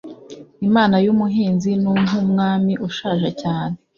[0.67, 3.75] Imana yumuhinzi ni nkumwami ushaje cyane